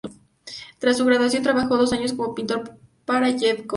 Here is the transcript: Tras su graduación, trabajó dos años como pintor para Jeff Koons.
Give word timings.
Tras 0.79 0.97
su 0.97 1.05
graduación, 1.05 1.43
trabajó 1.43 1.77
dos 1.77 1.93
años 1.93 2.13
como 2.13 2.33
pintor 2.33 2.75
para 3.05 3.27
Jeff 3.37 3.67
Koons. 3.67 3.69